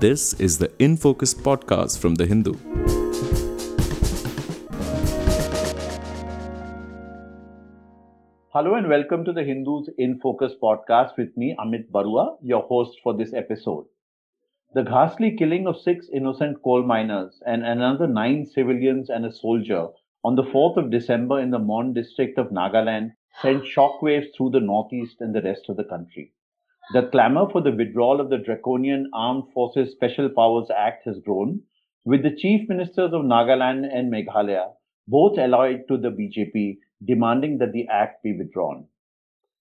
This 0.00 0.32
is 0.40 0.56
the 0.56 0.72
In 0.78 0.96
Focus 0.96 1.34
podcast 1.34 1.98
from 1.98 2.14
The 2.14 2.24
Hindu. 2.24 2.54
Hello 8.48 8.76
and 8.76 8.88
welcome 8.88 9.26
to 9.26 9.32
the 9.34 9.44
Hindus 9.44 9.90
in 9.98 10.18
Focus 10.20 10.54
podcast 10.62 11.18
with 11.18 11.36
me, 11.36 11.54
Amit 11.60 11.90
Baruah, 11.90 12.38
your 12.42 12.62
host 12.62 12.96
for 13.02 13.12
this 13.12 13.34
episode. 13.34 13.84
The 14.72 14.84
ghastly 14.84 15.36
killing 15.36 15.66
of 15.66 15.78
six 15.78 16.08
innocent 16.10 16.62
coal 16.64 16.82
miners 16.82 17.38
and 17.46 17.62
another 17.62 18.06
nine 18.06 18.46
civilians 18.46 19.10
and 19.10 19.26
a 19.26 19.32
soldier 19.32 19.88
on 20.24 20.34
the 20.34 20.44
4th 20.44 20.78
of 20.78 20.90
December 20.90 21.40
in 21.40 21.50
the 21.50 21.58
Mon 21.58 21.92
district 21.92 22.38
of 22.38 22.46
Nagaland 22.46 23.12
sent 23.42 23.64
shockwaves 23.64 24.34
through 24.34 24.52
the 24.52 24.60
northeast 24.60 25.20
and 25.20 25.34
the 25.34 25.42
rest 25.42 25.68
of 25.68 25.76
the 25.76 25.84
country. 25.84 26.32
The 26.92 27.06
clamor 27.06 27.48
for 27.48 27.60
the 27.60 27.70
withdrawal 27.70 28.20
of 28.20 28.30
the 28.30 28.38
draconian 28.38 29.10
Armed 29.12 29.52
Forces 29.54 29.92
Special 29.92 30.28
Powers 30.28 30.70
Act 30.76 31.04
has 31.04 31.20
grown, 31.20 31.62
with 32.04 32.24
the 32.24 32.34
chief 32.34 32.68
ministers 32.68 33.12
of 33.12 33.22
Nagaland 33.22 33.88
and 33.94 34.12
Meghalaya 34.12 34.72
both 35.06 35.38
allied 35.38 35.86
to 35.86 35.96
the 35.96 36.10
BJP 36.10 36.78
demanding 37.04 37.58
that 37.58 37.70
the 37.70 37.86
act 37.86 38.24
be 38.24 38.36
withdrawn. 38.36 38.88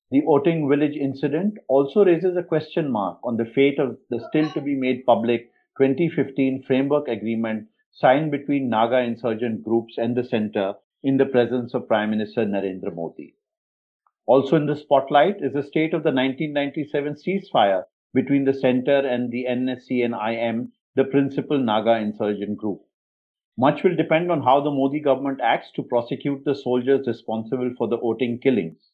The 0.10 0.24
Oting 0.26 0.68
village 0.68 0.96
incident 0.96 1.60
also 1.68 2.04
raises 2.04 2.36
a 2.36 2.42
question 2.42 2.90
mark 2.92 3.20
on 3.24 3.38
the 3.38 3.46
fate 3.46 3.78
of 3.78 4.00
the 4.10 4.26
still 4.30 4.50
to 4.54 4.62
be 4.62 4.74
made 4.74 5.06
public 5.06 5.52
2015 5.78 6.64
framework 6.64 7.08
agreement 7.08 7.68
signed 7.92 8.32
between 8.32 8.70
Naga 8.70 9.02
insurgent 9.02 9.64
groups 9.64 10.00
and 10.00 10.18
the 10.18 10.24
center 10.24 10.74
in 11.04 11.18
the 11.18 11.28
presence 11.28 11.76
of 11.76 11.88
Prime 11.88 12.10
Minister 12.10 12.44
Narendra 12.44 12.92
Modi. 12.92 13.36
Also 14.30 14.56
in 14.56 14.68
the 14.68 14.76
spotlight 14.76 15.38
is 15.42 15.54
the 15.54 15.64
state 15.64 15.92
of 15.92 16.04
the 16.04 16.12
1997 16.12 17.16
ceasefire 17.16 17.86
between 18.14 18.46
the 18.46 18.54
center 18.54 19.00
and 19.00 19.32
the 19.32 19.48
NSCN-IM, 19.50 20.72
the 20.94 21.06
principal 21.06 21.58
Naga 21.58 21.98
insurgent 21.98 22.56
group. 22.56 22.80
Much 23.58 23.82
will 23.82 23.96
depend 23.96 24.32
on 24.32 24.44
how 24.44 24.62
the 24.62 24.70
Modi 24.70 25.00
government 25.00 25.40
acts 25.42 25.72
to 25.72 25.82
prosecute 25.82 26.46
the 26.46 26.54
soldiers 26.54 27.08
responsible 27.08 27.74
for 27.76 27.88
the 27.88 27.98
Oting 27.98 28.38
killings. 28.38 28.92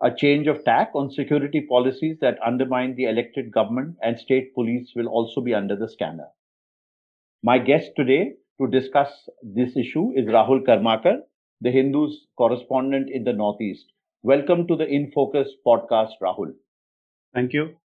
A 0.00 0.10
change 0.10 0.46
of 0.46 0.64
tack 0.64 0.92
on 0.94 1.10
security 1.10 1.60
policies 1.60 2.16
that 2.22 2.38
undermine 2.42 2.94
the 2.94 3.04
elected 3.04 3.52
government 3.52 3.98
and 4.02 4.18
state 4.18 4.54
police 4.54 4.94
will 4.96 5.08
also 5.08 5.42
be 5.42 5.52
under 5.52 5.76
the 5.76 5.90
scanner. 5.90 6.28
My 7.42 7.58
guest 7.58 7.90
today 7.96 8.36
to 8.58 8.66
discuss 8.66 9.28
this 9.42 9.76
issue 9.76 10.12
is 10.16 10.24
Rahul 10.24 10.64
Karmakar, 10.64 11.18
the 11.60 11.70
Hindus 11.70 12.28
correspondent 12.38 13.10
in 13.10 13.24
the 13.24 13.34
Northeast. 13.34 13.84
Welcome 14.22 14.66
to 14.68 14.76
the 14.76 14.86
In 14.86 15.10
Focus 15.12 15.50
podcast, 15.66 16.12
Rahul. 16.22 16.54
Thank 17.34 17.52
you. 17.52 17.76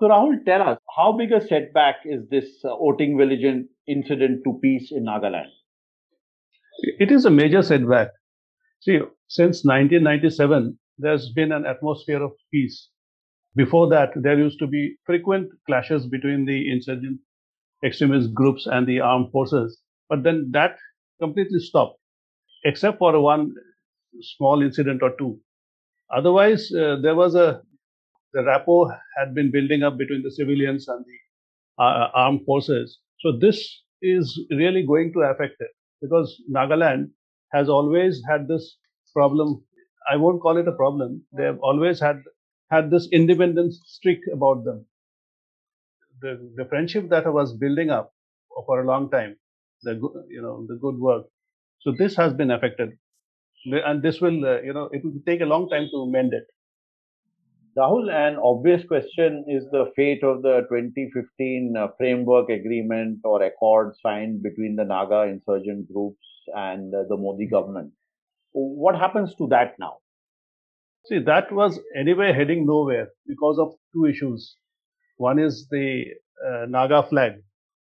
So, 0.00 0.08
Rahul, 0.08 0.44
tell 0.44 0.62
us 0.62 0.80
how 0.96 1.12
big 1.12 1.30
a 1.30 1.40
setback 1.40 2.00
is 2.04 2.28
this 2.28 2.64
uh, 2.64 2.76
Oting 2.76 3.16
village 3.16 3.44
incident 3.86 4.42
to 4.44 4.58
peace 4.60 4.90
in 4.90 5.04
Nagaland? 5.04 5.50
It 6.98 7.10
is 7.10 7.24
a 7.24 7.30
major 7.30 7.62
setback. 7.62 8.10
See, 8.80 9.00
since 9.28 9.64
1997, 9.64 10.78
there's 10.98 11.30
been 11.32 11.52
an 11.52 11.66
atmosphere 11.66 12.22
of 12.22 12.32
peace. 12.52 12.90
Before 13.56 13.88
that, 13.90 14.10
there 14.16 14.38
used 14.38 14.58
to 14.60 14.66
be 14.66 14.96
frequent 15.04 15.50
clashes 15.66 16.06
between 16.06 16.44
the 16.46 16.70
insurgent 16.70 17.20
extremist 17.84 18.34
groups 18.34 18.66
and 18.66 18.86
the 18.86 19.00
armed 19.00 19.30
forces. 19.32 19.80
But 20.08 20.22
then 20.22 20.50
that 20.52 20.78
completely 21.20 21.60
stopped, 21.60 21.98
except 22.64 22.98
for 22.98 23.20
one 23.20 23.54
small 24.20 24.62
incident 24.62 25.02
or 25.02 25.12
two. 25.18 25.40
Otherwise, 26.14 26.72
uh, 26.72 26.96
there 27.02 27.14
was 27.14 27.34
a 27.34 27.62
the 28.32 28.44
rapport 28.44 28.96
had 29.18 29.34
been 29.34 29.50
building 29.50 29.82
up 29.82 29.98
between 29.98 30.22
the 30.22 30.30
civilians 30.30 30.88
and 30.88 31.04
the 31.04 31.18
uh, 31.82 32.10
armed 32.14 32.44
forces. 32.46 32.98
So 33.20 33.32
this 33.38 33.82
is 34.02 34.40
really 34.50 34.84
going 34.86 35.12
to 35.14 35.20
affect 35.20 35.56
it 35.60 35.70
because 36.02 36.40
Nagaland 36.50 37.10
has 37.52 37.68
always 37.68 38.22
had 38.28 38.48
this 38.48 38.76
problem. 39.14 39.64
I 40.10 40.16
won't 40.16 40.42
call 40.42 40.56
it 40.58 40.68
a 40.68 40.72
problem. 40.72 41.24
They 41.36 41.44
have 41.44 41.58
always 41.60 42.00
had 42.00 42.22
had 42.70 42.90
this 42.90 43.08
independence 43.12 43.80
streak 43.86 44.20
about 44.32 44.64
them. 44.64 44.86
The 46.20 46.52
the 46.56 46.64
friendship 46.66 47.08
that 47.08 47.26
was 47.32 47.52
building 47.56 47.90
up 47.90 48.14
for 48.66 48.80
a 48.80 48.86
long 48.86 49.10
time, 49.10 49.36
the 49.82 49.94
you 50.28 50.40
know 50.42 50.64
the 50.68 50.76
good 50.76 50.98
work. 50.98 51.26
So 51.80 51.92
this 51.92 52.14
has 52.16 52.32
been 52.34 52.50
affected 52.52 52.98
and 53.66 54.02
this 54.02 54.20
will, 54.20 54.44
uh, 54.44 54.60
you 54.62 54.72
know, 54.72 54.88
it 54.92 55.04
will 55.04 55.20
take 55.26 55.40
a 55.40 55.44
long 55.44 55.68
time 55.68 55.88
to 55.92 56.10
mend 56.10 56.32
it. 56.32 56.46
Rahul, 57.76 58.10
an 58.10 58.36
obvious 58.42 58.84
question 58.84 59.44
is 59.48 59.64
the 59.70 59.92
fate 59.94 60.24
of 60.24 60.42
the 60.42 60.62
2015 60.68 61.74
uh, 61.76 61.88
framework 61.96 62.50
agreement 62.50 63.20
or 63.22 63.42
accord 63.42 63.94
signed 64.02 64.42
between 64.42 64.74
the 64.74 64.84
Naga 64.84 65.22
insurgent 65.22 65.90
groups 65.92 66.18
and 66.54 66.92
uh, 66.92 67.04
the 67.08 67.16
Modi 67.16 67.46
government. 67.46 67.92
What 68.52 68.96
happens 68.96 69.34
to 69.36 69.46
that 69.48 69.78
now? 69.78 69.98
See, 71.06 71.20
that 71.20 71.52
was 71.52 71.78
anyway 71.96 72.32
heading 72.32 72.66
nowhere 72.66 73.08
because 73.26 73.58
of 73.58 73.72
two 73.94 74.06
issues. 74.06 74.56
One 75.16 75.38
is 75.38 75.68
the 75.70 76.04
uh, 76.44 76.66
Naga 76.68 77.04
flag 77.04 77.34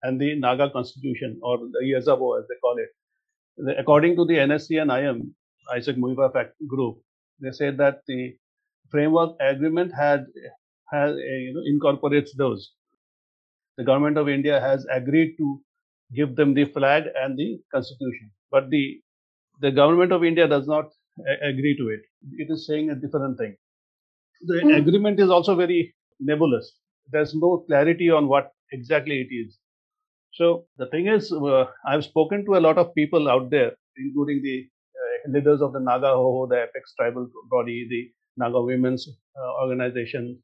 and 0.05 0.21
the 0.21 0.39
Naga 0.39 0.71
constitution 0.71 1.41
or 1.43 1.59
the 1.59 1.81
Yehzabo 1.85 2.39
as 2.39 2.47
they 2.49 2.55
call 2.63 2.77
it. 2.79 3.79
According 3.79 4.17
to 4.17 4.25
the 4.25 4.35
NSCN-IM, 4.35 5.35
Isak 5.77 5.97
Muivah 5.97 6.51
group, 6.67 6.99
they 7.41 7.51
said 7.53 7.77
that 7.79 8.03
the 8.07 8.37
framework 8.91 9.37
agreement 9.41 9.93
had 9.95 10.27
has 10.93 11.17
you 11.17 11.55
know 11.55 11.63
incorporates 11.67 12.35
those. 12.37 12.73
The 13.77 13.85
government 13.85 14.17
of 14.19 14.29
India 14.29 14.61
has 14.61 14.87
agreed 14.91 15.37
to 15.39 15.63
give 16.15 16.37
them 16.37 16.55
the 16.55 16.65
flag 16.67 17.05
and 17.15 17.39
the 17.39 17.61
constitution, 17.73 18.31
but 18.51 18.71
the 18.71 19.01
the 19.61 19.71
government 19.71 20.13
of 20.13 20.25
India 20.25 20.49
does 20.49 20.67
not 20.67 20.87
a- 21.27 21.49
agree 21.49 21.77
to 21.77 21.89
it. 21.89 22.03
It 22.39 22.51
is 22.51 22.67
saying 22.67 22.91
a 22.91 22.95
different 22.95 23.39
thing. 23.39 23.57
The 24.43 24.55
mm. 24.55 24.77
agreement 24.79 25.21
is 25.21 25.31
also 25.31 25.55
very 25.57 25.95
nebulous. 26.21 26.73
There's 27.11 27.35
no 27.35 27.59
clarity 27.67 28.11
on 28.11 28.29
what 28.29 28.53
exactly 28.73 29.21
it 29.23 29.35
is. 29.35 29.59
So 30.33 30.67
the 30.79 30.87
thing 30.87 31.07
is, 31.09 31.33
uh, 31.33 31.67
I've 31.87 32.05
spoken 32.05 32.45
to 32.47 32.57
a 32.57 32.65
lot 32.67 32.79
of 32.79 32.95
people 32.95 33.29
out 33.29 33.51
there, 33.51 33.73
including 33.97 34.43
the 34.43 34.69
leaders 35.29 35.61
of 35.61 35.73
the 35.73 35.81
Naga 35.81 36.15
Ho, 36.15 36.47
the 36.49 36.63
apex 36.63 36.95
tribal 36.95 37.29
body, 37.51 37.87
the 37.89 38.11
Naga 38.37 38.61
Women's 38.61 39.09
uh, 39.09 39.63
Organization. 39.63 40.43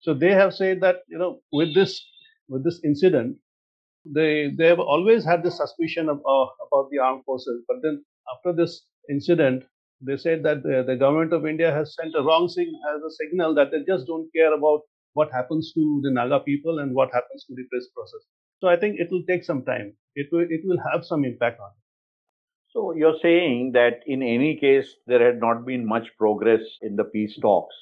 So 0.00 0.14
they 0.14 0.32
have 0.32 0.54
said 0.54 0.80
that 0.82 0.96
you 1.08 1.18
know 1.18 1.40
with 1.52 1.74
this 1.74 2.04
with 2.48 2.64
this 2.64 2.80
incident, 2.84 3.36
they 4.04 4.50
they 4.56 4.66
have 4.66 4.80
always 4.80 5.24
had 5.24 5.42
this 5.42 5.56
suspicion 5.56 6.08
of, 6.08 6.18
uh, 6.18 6.46
about 6.66 6.90
the 6.90 6.98
armed 6.98 7.24
forces. 7.24 7.64
But 7.68 7.78
then 7.82 8.04
after 8.34 8.52
this 8.52 8.84
incident, 9.10 9.64
they 10.00 10.16
said 10.16 10.42
that 10.44 10.62
the, 10.62 10.84
the 10.86 10.96
government 10.96 11.32
of 11.32 11.46
India 11.46 11.72
has 11.72 11.94
sent 11.94 12.14
a 12.14 12.22
wrong 12.22 12.48
signal 12.48 12.80
as 12.94 13.02
a 13.02 13.10
signal 13.10 13.54
that 13.54 13.70
they 13.70 13.82
just 13.86 14.06
don't 14.06 14.30
care 14.34 14.54
about 14.54 14.82
what 15.14 15.32
happens 15.32 15.72
to 15.74 16.00
the 16.02 16.10
Naga 16.10 16.40
people 16.40 16.78
and 16.78 16.94
what 16.94 17.12
happens 17.12 17.44
to 17.44 17.54
the 17.54 17.64
peace 17.72 17.88
process. 17.94 18.22
So 18.60 18.68
I 18.68 18.76
think 18.76 19.00
it 19.00 19.10
will 19.10 19.24
take 19.28 19.44
some 19.44 19.64
time. 19.64 19.94
It 20.14 20.28
will 20.32 20.46
it 20.48 20.62
will 20.64 20.78
have 20.92 21.04
some 21.04 21.24
impact 21.24 21.60
on 21.60 21.70
it. 21.70 21.87
So 22.78 22.94
you're 22.94 23.18
saying 23.20 23.72
that 23.72 24.04
in 24.06 24.22
any 24.22 24.56
case, 24.56 24.94
there 25.08 25.24
had 25.24 25.40
not 25.40 25.66
been 25.66 25.84
much 25.84 26.06
progress 26.16 26.60
in 26.80 26.94
the 26.94 27.02
peace 27.02 27.36
talks. 27.42 27.74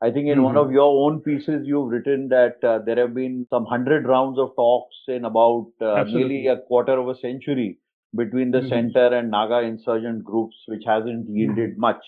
I 0.00 0.12
think 0.12 0.28
in 0.28 0.34
mm-hmm. 0.34 0.44
one 0.44 0.56
of 0.56 0.70
your 0.70 1.06
own 1.06 1.22
pieces, 1.22 1.66
you've 1.66 1.90
written 1.90 2.28
that 2.28 2.62
uh, 2.62 2.78
there 2.86 2.98
have 2.98 3.14
been 3.14 3.48
some 3.50 3.64
hundred 3.64 4.06
rounds 4.06 4.38
of 4.38 4.54
talks 4.54 4.94
in 5.08 5.24
about 5.24 5.72
uh, 5.80 6.04
nearly 6.04 6.46
a 6.46 6.58
quarter 6.68 6.92
of 6.92 7.08
a 7.08 7.16
century 7.18 7.80
between 8.16 8.52
the 8.52 8.58
mm-hmm. 8.58 8.68
center 8.68 9.06
and 9.18 9.28
Naga 9.28 9.66
insurgent 9.66 10.22
groups, 10.22 10.54
which 10.68 10.84
hasn't 10.86 11.26
yielded 11.28 11.72
mm-hmm. 11.72 11.80
much. 11.80 12.04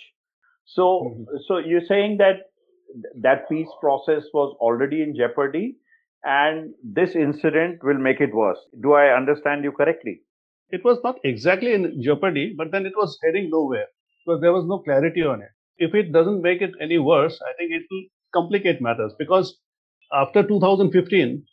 So, 0.66 1.16
mm-hmm. 1.18 1.36
so 1.48 1.58
you're 1.58 1.88
saying 1.88 2.18
that 2.18 2.52
that 3.22 3.48
peace 3.48 3.72
process 3.80 4.22
was 4.32 4.56
already 4.60 5.02
in 5.02 5.16
jeopardy, 5.16 5.78
and 6.22 6.74
this 6.84 7.16
incident 7.16 7.82
will 7.82 7.98
make 7.98 8.20
it 8.20 8.32
worse. 8.32 8.60
Do 8.80 8.92
I 8.92 9.16
understand 9.16 9.64
you 9.64 9.72
correctly? 9.72 10.20
It 10.70 10.84
was 10.84 10.98
not 11.04 11.18
exactly 11.24 11.72
in 11.74 12.02
jeopardy, 12.02 12.54
but 12.56 12.72
then 12.72 12.86
it 12.86 12.96
was 12.96 13.18
heading 13.22 13.50
nowhere 13.50 13.86
because 14.24 14.40
there 14.40 14.52
was 14.52 14.64
no 14.66 14.80
clarity 14.80 15.22
on 15.22 15.40
it. 15.40 15.50
If 15.78 15.94
it 15.94 16.12
doesn't 16.12 16.42
make 16.42 16.60
it 16.60 16.72
any 16.80 16.98
worse, 16.98 17.40
I 17.42 17.52
think 17.56 17.70
it 17.70 17.84
will 17.90 18.04
complicate 18.34 18.80
matters 18.80 19.14
because 19.18 19.58
after 20.12 20.42
2015, 20.42 21.44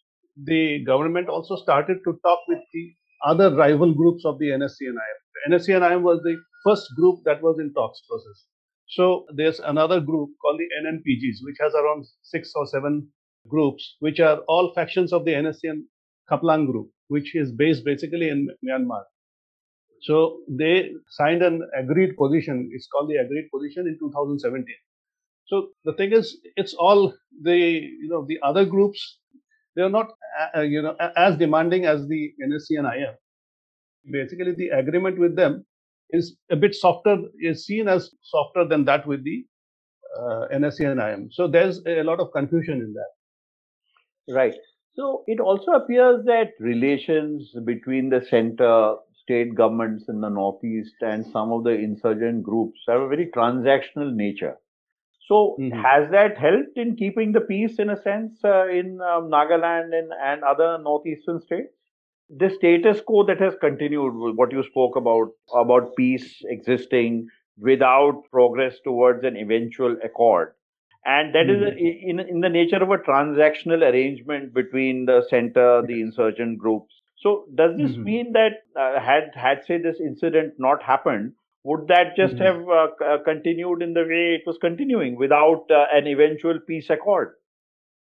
the 0.45 0.83
government 0.83 1.29
also 1.29 1.55
started 1.55 1.99
to 2.05 2.19
talk 2.23 2.39
with 2.47 2.59
the 2.73 2.93
other 3.23 3.55
rival 3.55 3.93
groups 3.93 4.25
of 4.25 4.39
the 4.39 4.47
NSCN-IM. 4.47 5.19
The 5.35 5.55
NSCN-IM 5.55 6.01
was 6.01 6.19
the 6.23 6.37
first 6.63 6.89
group 6.95 7.19
that 7.25 7.41
was 7.43 7.59
in 7.59 7.71
talks 7.73 8.01
process. 8.09 8.45
So 8.87 9.25
there's 9.35 9.59
another 9.59 9.99
group 9.99 10.31
called 10.41 10.59
the 10.59 10.69
NNPGs, 10.81 11.37
which 11.43 11.57
has 11.59 11.73
around 11.75 12.05
six 12.23 12.51
or 12.55 12.65
seven 12.65 13.09
groups, 13.47 13.95
which 13.99 14.19
are 14.19 14.39
all 14.47 14.73
factions 14.73 15.13
of 15.13 15.25
the 15.25 15.33
NSCN 15.33 15.83
Khaplang 16.29 16.71
group 16.71 16.89
which 17.07 17.35
is 17.35 17.51
based 17.51 17.85
basically 17.85 18.29
in 18.29 18.49
Myanmar. 18.65 19.03
So 20.01 20.39
they 20.49 20.91
signed 21.09 21.41
an 21.41 21.61
agreed 21.77 22.17
position. 22.17 22.69
It's 22.73 22.87
called 22.87 23.09
the 23.09 23.17
agreed 23.17 23.49
position 23.53 23.87
in 23.87 23.97
2017. 23.99 24.65
So 25.45 25.69
the 25.85 25.93
thing 25.93 26.11
is, 26.11 26.37
it's 26.55 26.73
all 26.73 27.13
the 27.41 27.57
you 27.57 28.09
know 28.09 28.25
the 28.27 28.39
other 28.43 28.65
groups 28.65 29.19
they 29.75 29.81
are 29.81 29.89
not, 29.89 30.11
uh, 30.55 30.61
you 30.61 30.81
know, 30.81 30.95
as 31.15 31.37
demanding 31.37 31.85
as 31.85 32.07
the 32.07 32.33
NSCN-IM. 32.43 33.15
Basically, 34.11 34.53
the 34.53 34.69
agreement 34.69 35.17
with 35.17 35.35
them 35.35 35.65
is 36.11 36.35
a 36.51 36.55
bit 36.55 36.75
softer, 36.75 37.17
is 37.39 37.65
seen 37.65 37.87
as 37.87 38.11
softer 38.21 38.65
than 38.67 38.85
that 38.85 39.07
with 39.07 39.23
the 39.23 39.45
uh, 40.19 40.47
NSCN-IM. 40.53 41.29
So 41.31 41.47
there's 41.47 41.81
a 41.87 42.03
lot 42.03 42.19
of 42.19 42.31
confusion 42.33 42.81
in 42.81 42.93
that. 42.93 44.33
Right. 44.33 44.55
So 44.95 45.23
it 45.25 45.39
also 45.39 45.71
appears 45.71 46.23
that 46.25 46.51
relations 46.59 47.53
between 47.65 48.09
the 48.09 48.21
center, 48.29 48.95
state 49.23 49.55
governments 49.55 50.05
in 50.07 50.21
the 50.21 50.29
northeast, 50.29 50.95
and 51.01 51.25
some 51.25 51.51
of 51.51 51.63
the 51.63 51.71
insurgent 51.71 52.43
groups 52.43 52.79
have 52.87 53.01
a 53.01 53.07
very 53.07 53.31
transactional 53.35 54.13
nature. 54.13 54.57
So 55.27 55.55
mm-hmm. 55.59 55.79
has 55.79 56.11
that 56.11 56.37
helped 56.37 56.77
in 56.77 56.95
keeping 56.95 57.31
the 57.31 57.41
peace 57.41 57.79
in 57.79 57.89
a 57.89 58.01
sense 58.01 58.39
uh, 58.43 58.67
in 58.67 58.99
um, 59.01 59.31
Nagaland 59.31 59.97
and, 59.97 60.11
and 60.21 60.43
other 60.43 60.77
northeastern 60.77 61.41
states? 61.41 61.73
The 62.29 62.49
status 62.49 63.01
quo 63.01 63.25
that 63.25 63.39
has 63.39 63.53
continued, 63.59 64.35
what 64.35 64.51
you 64.51 64.63
spoke 64.63 64.95
about, 64.95 65.29
about 65.55 65.95
peace 65.95 66.41
existing 66.45 67.27
without 67.57 68.23
progress 68.31 68.75
towards 68.83 69.23
an 69.23 69.37
eventual 69.37 69.95
accord. 70.03 70.53
And 71.05 71.35
that 71.35 71.47
mm-hmm. 71.47 71.67
is 71.67 71.73
in, 71.77 72.19
in 72.19 72.39
the 72.39 72.49
nature 72.49 72.81
of 72.81 72.89
a 72.89 72.97
transactional 72.97 73.81
arrangement 73.81 74.53
between 74.53 75.05
the 75.05 75.25
center, 75.29 75.83
the 75.85 76.01
insurgent 76.01 76.57
groups. 76.57 76.93
So 77.17 77.45
does 77.55 77.77
this 77.77 77.91
mm-hmm. 77.91 78.03
mean 78.03 78.33
that 78.33 78.63
uh, 78.79 78.99
had 78.99 79.31
had 79.35 79.65
say 79.65 79.81
this 79.81 79.99
incident 79.99 80.53
not 80.57 80.81
happened, 80.81 81.33
would 81.63 81.87
that 81.87 82.15
just 82.15 82.35
mm-hmm. 82.35 82.43
have 82.43 82.67
uh, 82.67 83.15
uh, 83.15 83.23
continued 83.23 83.81
in 83.81 83.93
the 83.93 84.01
way 84.01 84.39
it 84.39 84.43
was 84.45 84.57
continuing 84.59 85.17
without 85.17 85.65
uh, 85.71 85.85
an 85.93 86.07
eventual 86.07 86.59
peace 86.67 86.89
accord? 86.89 87.33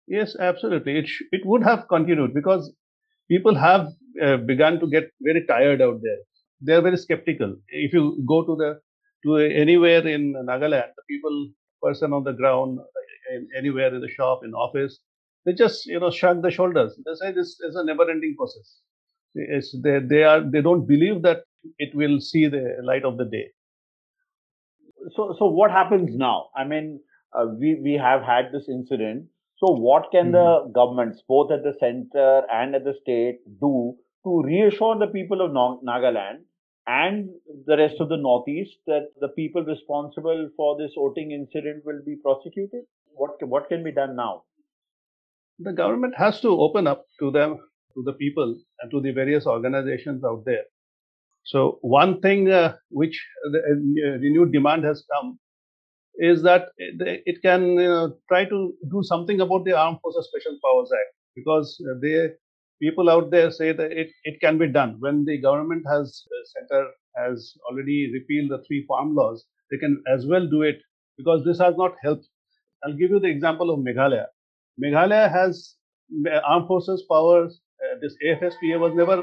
Yes, 0.06 0.36
absolutely. 0.38 0.98
It 0.98 1.08
sh- 1.08 1.22
it 1.32 1.42
would 1.44 1.62
have 1.64 1.88
continued 1.88 2.34
because 2.34 2.72
people 3.28 3.54
have 3.54 3.88
uh, 4.22 4.36
begun 4.36 4.80
to 4.80 4.88
get 4.88 5.10
very 5.20 5.46
tired 5.46 5.80
out 5.80 6.00
there. 6.02 6.18
They 6.60 6.74
are 6.74 6.82
very 6.82 6.96
skeptical. 6.96 7.56
If 7.68 7.92
you 7.92 8.22
go 8.26 8.44
to 8.44 8.56
the 8.56 8.80
to 9.24 9.36
anywhere 9.36 10.06
in 10.06 10.34
Nagaland, 10.34 10.90
the 10.96 11.02
people 11.08 11.48
person 11.84 12.12
on 12.12 12.24
the 12.24 12.32
ground, 12.32 12.78
in, 13.34 13.48
anywhere 13.56 13.94
in 13.94 14.00
the 14.00 14.08
shop, 14.08 14.40
in 14.44 14.54
office, 14.54 15.00
they 15.44 15.52
just 15.52 15.86
you 15.86 16.00
know 16.00 16.10
shrug 16.10 16.42
the 16.42 16.50
shoulders. 16.50 16.98
They 17.04 17.14
say 17.14 17.32
this 17.32 17.58
is 17.60 17.76
a 17.76 17.84
never-ending 17.84 18.36
process. 18.36 18.78
It's, 19.34 19.74
they 19.82 19.98
they 19.98 20.22
are 20.22 20.40
they 20.40 20.62
don't 20.62 20.86
believe 20.86 21.22
that 21.22 21.44
it 21.78 21.94
will 21.94 22.20
see 22.20 22.46
the 22.46 22.76
light 22.82 23.04
of 23.04 23.18
the 23.18 23.24
day. 23.24 23.46
So, 25.14 25.34
so 25.38 25.46
what 25.46 25.70
happens 25.70 26.16
now? 26.16 26.48
I 26.56 26.64
mean, 26.64 27.00
uh, 27.36 27.46
we 27.58 27.74
we 27.82 27.92
have 27.94 28.22
had 28.22 28.52
this 28.52 28.68
incident. 28.68 29.26
So, 29.58 29.72
what 29.72 30.10
can 30.12 30.32
mm-hmm. 30.32 30.66
the 30.66 30.72
governments, 30.72 31.22
both 31.28 31.50
at 31.52 31.62
the 31.62 31.74
center 31.78 32.42
and 32.52 32.74
at 32.74 32.84
the 32.84 32.94
state, 33.02 33.40
do 33.60 33.96
to 34.24 34.42
reassure 34.42 34.98
the 34.98 35.06
people 35.06 35.42
of 35.42 35.50
Nagaland 35.50 36.44
and 36.86 37.30
the 37.66 37.76
rest 37.76 37.96
of 38.00 38.08
the 38.08 38.16
Northeast 38.16 38.76
that 38.86 39.08
the 39.20 39.28
people 39.28 39.64
responsible 39.64 40.50
for 40.56 40.76
this 40.78 40.92
Oting 40.96 41.32
incident 41.32 41.84
will 41.84 42.00
be 42.04 42.16
prosecuted? 42.16 42.84
What 43.14 43.42
what 43.46 43.68
can 43.68 43.84
be 43.84 43.92
done 43.92 44.16
now? 44.16 44.42
The 45.58 45.72
government 45.72 46.14
has 46.16 46.40
to 46.40 46.48
open 46.48 46.86
up 46.86 47.06
to 47.20 47.30
them, 47.30 47.58
to 47.94 48.02
the 48.02 48.12
people, 48.12 48.58
and 48.80 48.90
to 48.90 49.00
the 49.00 49.12
various 49.12 49.46
organizations 49.46 50.24
out 50.24 50.44
there 50.44 50.64
so 51.44 51.78
one 51.82 52.20
thing 52.20 52.50
uh, 52.50 52.76
which 52.90 53.22
the 53.52 53.58
uh, 53.58 54.18
renewed 54.18 54.52
demand 54.52 54.84
has 54.84 55.04
come 55.12 55.38
is 56.16 56.42
that 56.42 56.68
it, 56.78 57.22
it 57.26 57.42
can 57.42 57.62
you 57.62 57.88
know, 57.88 58.16
try 58.28 58.44
to 58.46 58.72
do 58.90 59.02
something 59.02 59.40
about 59.40 59.64
the 59.64 59.72
Armed 59.72 59.98
Forces 60.00 60.28
Special 60.28 60.58
Powers 60.64 60.90
Act 60.92 61.14
because 61.36 61.82
they 62.00 62.30
people 62.80 63.10
out 63.10 63.30
there 63.30 63.50
say 63.50 63.72
that 63.72 63.92
it, 63.92 64.08
it 64.24 64.40
can 64.40 64.58
be 64.58 64.68
done. 64.68 64.96
When 64.98 65.24
the 65.24 65.40
government 65.40 65.84
has 65.88 66.24
center 66.54 66.86
has 67.16 67.54
already 67.70 68.10
repealed 68.12 68.50
the 68.50 68.62
three 68.66 68.84
farm 68.88 69.14
laws 69.14 69.44
they 69.70 69.78
can 69.78 70.02
as 70.12 70.26
well 70.26 70.46
do 70.48 70.62
it 70.62 70.76
because 71.16 71.44
this 71.44 71.58
has 71.58 71.74
not 71.76 71.94
helped. 72.02 72.28
I'll 72.84 72.92
give 72.96 73.10
you 73.10 73.20
the 73.20 73.28
example 73.28 73.70
of 73.70 73.80
meghalaya. 73.80 74.26
Meghalaya 74.82 75.30
has 75.30 75.76
uh, 76.28 76.40
armed 76.46 76.66
forces 76.66 77.04
powers 77.10 77.60
uh, 77.82 77.96
this 78.02 78.16
afspa 78.26 78.78
was 78.78 78.94
never 78.94 79.22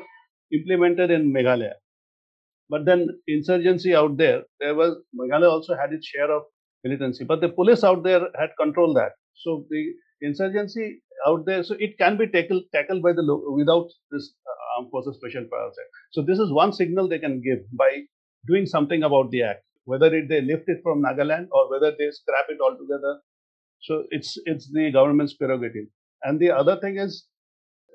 implemented 0.54 1.12
in 1.12 1.32
meghalaya. 1.34 1.74
But 2.70 2.86
then 2.86 3.08
insurgency 3.28 3.94
out 3.94 4.16
there, 4.18 4.44
there 4.62 4.74
was 4.76 4.96
Meghalaya 5.20 5.52
also 5.52 5.76
had 5.76 5.92
its 5.92 6.08
share 6.08 6.32
of 6.32 6.44
militancy, 6.86 7.26
but 7.26 7.42
the 7.42 7.50
police 7.50 7.84
out 7.84 8.04
there 8.04 8.22
had 8.40 8.52
controlled 8.58 8.96
that. 8.96 9.12
So 9.34 9.66
the 9.70 9.94
insurgency 10.22 11.02
out 11.28 11.46
there, 11.46 11.64
so 11.64 11.76
it 11.80 11.98
can 11.98 12.18
be 12.18 12.28
tackled 12.28 12.64
tackled 12.74 13.02
by 13.02 13.14
the 13.14 13.24
without 13.52 13.88
this 14.12 14.34
uh, 14.48 14.78
armed 14.78 14.92
forces 14.92 15.18
special 15.18 15.46
powers 15.52 15.76
act. 15.80 15.90
So 16.12 16.22
this 16.22 16.40
is 16.40 16.52
one 16.52 16.74
signal 16.74 17.08
they 17.08 17.20
can 17.20 17.42
give 17.42 17.60
by 17.74 18.02
doing 18.48 18.66
something 18.66 19.04
about 19.04 19.32
the 19.32 19.44
act, 19.44 19.64
whether 19.86 20.14
it, 20.14 20.30
they 20.30 20.42
lift 20.42 20.64
it 20.68 20.80
from 20.84 21.04
Nagaland 21.04 21.48
or 21.52 21.70
whether 21.70 21.92
they 21.92 22.10
scrap 22.12 22.46
it 22.50 22.60
altogether. 22.62 23.20
So 23.82 24.04
it's 24.10 24.38
it's 24.46 24.72
the 24.72 24.92
government's 24.92 25.34
prerogative. 25.34 25.88
And 26.24 26.40
the 26.40 26.52
other 26.52 26.80
thing 26.80 26.98
is 26.98 27.26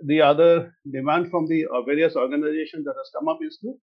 the 0.05 0.21
other 0.21 0.75
demand 0.91 1.31
from 1.31 1.47
the 1.49 1.65
uh, 1.67 1.83
various 1.83 2.17
organizations 2.17 2.85
that 2.85 2.95
has 2.97 3.11
come 3.17 3.29
up 3.29 3.39
is 3.41 3.59
to 3.63 3.75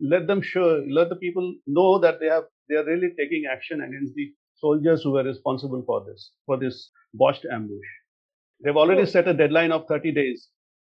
let 0.00 0.26
them 0.26 0.42
show, 0.42 0.84
let 0.90 1.08
the 1.08 1.16
people 1.16 1.54
know 1.66 1.98
that 2.00 2.18
they 2.20 2.26
have 2.26 2.44
they 2.68 2.76
are 2.76 2.84
really 2.84 3.10
taking 3.18 3.44
action 3.50 3.80
against 3.80 4.14
the 4.14 4.32
soldiers 4.56 5.02
who 5.02 5.12
were 5.12 5.22
responsible 5.24 5.82
for 5.86 6.04
this 6.06 6.32
for 6.46 6.58
this 6.58 6.90
botched 7.14 7.46
ambush. 7.50 7.86
They've 8.62 8.76
already 8.76 9.06
set 9.06 9.28
a 9.28 9.34
deadline 9.34 9.72
of 9.72 9.86
30 9.88 10.12
days. 10.12 10.48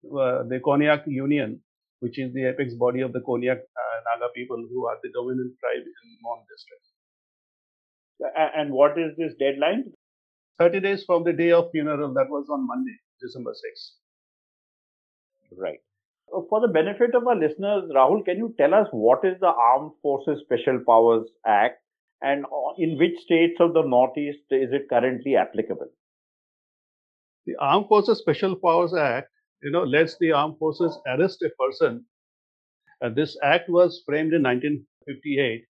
Uh, 0.06 0.44
the 0.44 0.60
Konyak 0.64 1.04
Union, 1.08 1.62
which 2.00 2.20
is 2.20 2.34
the 2.34 2.46
apex 2.50 2.74
body 2.76 3.02
of 3.02 3.14
the 3.14 3.20
Konyak 3.20 3.60
uh, 3.60 3.98
Naga 4.06 4.32
people 4.36 4.58
who 4.70 4.86
are 4.88 4.98
the 5.04 5.10
dominant 5.14 5.54
tribe 5.60 5.86
in 5.86 6.18
Mon 6.22 6.40
district. 6.52 6.84
And 8.58 8.72
what 8.72 8.98
is 8.98 9.16
this 9.18 9.34
deadline? 9.40 9.92
30 10.60 10.80
days 10.80 11.04
from 11.06 11.24
the 11.24 11.34
day 11.34 11.52
of 11.52 11.70
funeral. 11.72 12.14
That 12.14 12.30
was 12.30 12.48
on 12.52 12.66
Monday, 12.66 12.98
December 13.22 13.52
6th. 13.52 13.92
Right. 15.56 15.80
Uh, 16.36 16.42
for 16.50 16.62
the 16.62 16.68
benefit 16.68 17.16
of 17.16 17.28
our 17.28 17.36
listeners, 17.36 17.90
Rahul, 17.96 18.26
can 18.26 18.38
you 18.38 18.54
tell 18.58 18.74
us 18.74 18.88
what 18.92 19.24
is 19.24 19.40
the 19.40 19.48
Armed 19.48 19.92
Forces 20.02 20.42
Special 20.44 20.80
Powers 20.86 21.28
Act 21.46 21.80
and 22.22 22.46
uh, 22.46 22.74
in 22.78 22.98
which 22.98 23.18
states 23.24 23.58
of 23.60 23.74
the 23.74 23.84
Northeast 23.84 24.40
is 24.50 24.74
it 24.74 24.90
currently 24.90 25.36
applicable? 25.36 25.88
The 27.48 27.56
Armed 27.62 27.88
Forces 27.88 28.20
Special 28.20 28.58
Powers 28.58 28.94
Act, 28.94 29.30
you 29.64 29.72
know, 29.72 29.84
lets 29.84 30.18
the 30.18 30.34
armed 30.34 30.58
forces 30.60 31.00
arrest 31.08 31.42
a 31.44 31.50
person. 31.58 32.06
Uh, 33.02 33.08
this 33.08 33.38
act 33.42 33.70
was 33.70 34.04
framed 34.06 34.34
in 34.34 34.44
1958. 34.44 35.64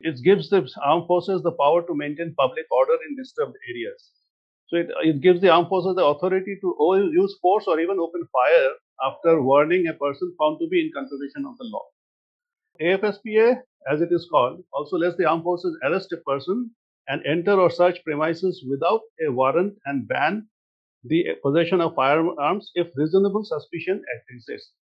It 0.00 0.22
gives 0.22 0.50
the 0.50 0.68
armed 0.84 1.06
forces 1.06 1.42
the 1.42 1.52
power 1.52 1.80
to 1.86 1.94
maintain 1.94 2.34
public 2.36 2.66
order 2.70 2.98
in 3.08 3.16
disturbed 3.16 3.56
areas. 3.66 4.12
So 4.66 4.76
it, 4.76 4.90
it 5.04 5.22
gives 5.22 5.40
the 5.40 5.48
armed 5.48 5.68
forces 5.68 5.96
the 5.96 6.04
authority 6.04 6.58
to 6.60 7.10
use 7.10 7.38
force 7.40 7.64
or 7.66 7.80
even 7.80 7.98
open 7.98 8.28
fire 8.30 8.72
after 9.02 9.40
warning 9.40 9.86
a 9.86 9.94
person 9.94 10.34
found 10.38 10.58
to 10.60 10.68
be 10.68 10.84
in 10.84 10.92
contravention 10.92 11.46
of 11.46 11.56
the 11.56 11.64
law. 11.64 11.86
AFSPA, 12.78 13.62
as 13.90 14.02
it 14.02 14.12
is 14.12 14.28
called, 14.30 14.62
also 14.74 14.98
lets 14.98 15.16
the 15.16 15.24
armed 15.24 15.44
forces 15.44 15.78
arrest 15.82 16.12
a 16.12 16.18
person 16.18 16.72
and 17.08 17.24
enter 17.24 17.58
or 17.58 17.70
search 17.70 18.04
premises 18.04 18.62
without 18.68 19.00
a 19.26 19.32
warrant 19.32 19.78
and 19.86 20.06
ban 20.06 20.46
the 21.08 21.24
possession 21.42 21.80
of 21.80 21.94
firearms 21.94 22.70
if 22.74 22.88
reasonable 22.96 23.44
suspicion 23.44 24.02
exists. 24.30 24.72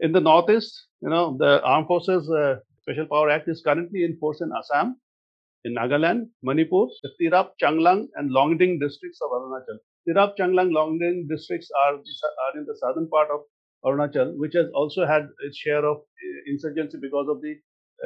In 0.00 0.12
the 0.12 0.20
northeast, 0.20 0.86
you 1.02 1.08
know, 1.08 1.36
the 1.38 1.62
Armed 1.62 1.86
Forces 1.86 2.30
uh, 2.30 2.56
Special 2.82 3.06
Power 3.06 3.30
Act 3.30 3.48
is 3.48 3.62
currently 3.64 4.04
in 4.04 4.16
force 4.18 4.40
in 4.40 4.50
Assam, 4.56 4.96
in 5.64 5.74
Nagaland, 5.74 6.28
Manipur, 6.42 6.86
Tirap, 7.20 7.50
Changlang, 7.62 8.06
and 8.14 8.30
Longding 8.30 8.78
districts 8.78 9.20
of 9.22 9.30
Arunachal. 9.30 9.78
Tirap, 10.08 10.34
Changlang, 10.38 10.72
Longding 10.72 11.26
districts 11.28 11.68
are, 11.84 11.94
are 11.94 12.58
in 12.58 12.64
the 12.66 12.76
southern 12.80 13.08
part 13.08 13.28
of 13.30 13.40
Arunachal, 13.84 14.36
which 14.36 14.54
has 14.54 14.66
also 14.74 15.06
had 15.06 15.28
its 15.44 15.56
share 15.56 15.84
of 15.84 15.96
uh, 15.96 16.40
insurgency 16.46 16.98
because 17.00 17.26
of 17.28 17.40
the 17.42 17.56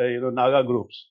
uh, 0.00 0.06
you 0.06 0.20
know 0.20 0.30
Naga 0.30 0.66
groups. 0.66 1.08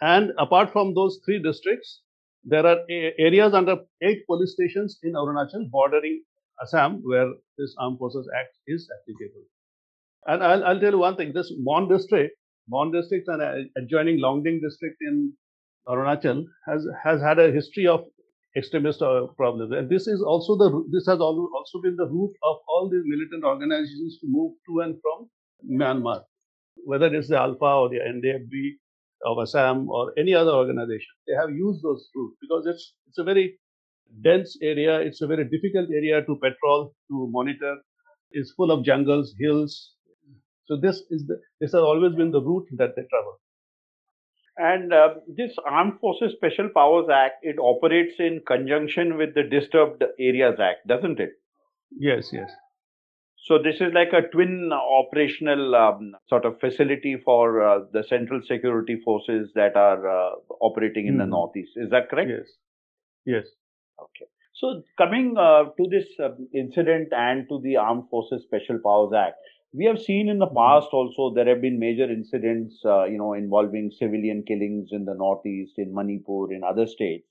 And 0.00 0.32
apart 0.38 0.72
from 0.72 0.94
those 0.94 1.20
three 1.24 1.42
districts, 1.42 2.00
there 2.44 2.66
are 2.66 2.78
areas 2.88 3.54
under 3.54 3.76
eight 4.02 4.26
police 4.26 4.52
stations 4.52 4.98
in 5.02 5.12
Arunachal 5.12 5.70
bordering 5.70 6.22
Assam 6.62 7.00
where 7.02 7.32
this 7.58 7.74
Armed 7.78 7.98
Forces 7.98 8.28
Act 8.38 8.56
is 8.66 8.88
applicable. 9.00 9.44
And 10.26 10.42
I'll, 10.42 10.64
I'll 10.64 10.80
tell 10.80 10.92
you 10.92 10.98
one 10.98 11.16
thing: 11.16 11.32
this 11.34 11.52
Mon 11.58 11.88
district, 11.88 12.36
Mon 12.68 12.92
district 12.92 13.28
and 13.28 13.70
adjoining 13.76 14.20
Longding 14.20 14.60
district 14.62 14.96
in 15.00 15.32
Arunachal 15.88 16.44
has 16.66 16.86
has 17.02 17.20
had 17.20 17.38
a 17.38 17.50
history 17.50 17.86
of 17.86 18.04
extremist 18.56 19.00
uh, 19.02 19.26
problems. 19.36 19.72
And 19.72 19.88
this 19.88 20.06
is 20.06 20.22
also 20.22 20.56
the 20.56 20.84
this 20.90 21.06
has 21.06 21.20
also 21.20 21.80
been 21.82 21.96
the 21.96 22.06
root 22.06 22.32
of 22.42 22.56
all 22.68 22.90
these 22.90 23.04
militant 23.04 23.44
organizations 23.44 24.18
to 24.20 24.26
move 24.28 24.52
to 24.66 24.80
and 24.80 24.96
from 25.00 25.30
Myanmar, 25.70 26.22
whether 26.84 27.06
it's 27.14 27.28
the 27.28 27.36
ULFA 27.36 27.80
or 27.82 27.88
the 27.88 27.98
NDFB 27.98 28.76
of 29.26 29.38
Assam 29.38 29.88
or 29.88 30.12
any 30.18 30.34
other 30.34 30.52
organization. 30.52 31.12
They 31.26 31.34
have 31.34 31.50
used 31.50 31.82
those 31.82 32.08
routes 32.14 32.36
because 32.40 32.66
it's 32.66 32.94
it's 33.08 33.18
a 33.18 33.24
very 33.24 33.58
dense 34.22 34.56
area. 34.62 35.00
It's 35.00 35.20
a 35.20 35.26
very 35.26 35.44
difficult 35.44 35.90
area 35.90 36.24
to 36.24 36.36
patrol, 36.36 36.94
to 37.08 37.28
monitor. 37.30 37.76
It's 38.30 38.52
full 38.52 38.70
of 38.70 38.84
jungles, 38.84 39.34
hills. 39.38 39.94
So 40.66 40.76
this 40.76 41.02
is 41.10 41.26
the, 41.26 41.40
this 41.60 41.72
has 41.72 41.82
always 41.82 42.14
been 42.14 42.30
the 42.30 42.40
route 42.40 42.68
that 42.76 42.94
they 42.96 43.02
travel. 43.10 43.40
And 44.56 44.92
uh, 44.92 45.14
this 45.26 45.56
Armed 45.66 45.98
Forces 46.00 46.34
Special 46.36 46.68
Powers 46.74 47.08
Act, 47.12 47.36
it 47.42 47.56
operates 47.58 48.14
in 48.18 48.42
conjunction 48.46 49.16
with 49.16 49.34
the 49.34 49.42
Disturbed 49.42 50.04
Areas 50.18 50.60
Act, 50.60 50.86
doesn't 50.86 51.18
it? 51.18 51.30
Yes, 51.98 52.28
yes. 52.32 52.50
So 53.42 53.58
this 53.58 53.80
is 53.80 53.92
like 53.92 54.12
a 54.12 54.22
twin 54.28 54.70
operational 54.72 55.74
um, 55.74 56.14
sort 56.28 56.44
of 56.44 56.60
facility 56.60 57.16
for 57.24 57.62
uh, 57.62 57.80
the 57.92 58.04
central 58.04 58.40
security 58.42 59.00
forces 59.04 59.50
that 59.54 59.76
are 59.76 60.08
uh, 60.08 60.34
operating 60.60 61.06
in 61.06 61.16
the 61.16 61.24
Mhm. 61.24 61.30
northeast. 61.30 61.72
Is 61.76 61.90
that 61.90 62.08
correct? 62.08 62.30
Yes. 62.30 62.48
Yes. 63.26 63.46
Okay. 64.00 64.26
So 64.54 64.82
coming 64.98 65.36
uh, 65.38 65.64
to 65.78 65.88
this 65.88 66.08
uh, 66.20 66.34
incident 66.54 67.12
and 67.12 67.48
to 67.48 67.60
the 67.60 67.76
Armed 67.76 68.08
Forces 68.10 68.42
Special 68.44 68.78
Powers 68.78 69.12
Act, 69.14 69.36
we 69.72 69.84
have 69.86 70.00
seen 70.00 70.28
in 70.28 70.38
the 70.38 70.48
past 70.48 70.88
also 70.92 71.32
there 71.34 71.46
have 71.48 71.60
been 71.62 71.78
major 71.78 72.10
incidents, 72.10 72.84
uh, 72.84 73.04
you 73.04 73.18
know, 73.18 73.32
involving 73.34 73.90
civilian 73.90 74.42
killings 74.44 74.90
in 74.92 75.04
the 75.04 75.14
northeast, 75.14 75.78
in 75.78 75.94
Manipur, 75.94 76.52
in 76.52 76.62
other 76.64 76.86
states. 76.86 77.26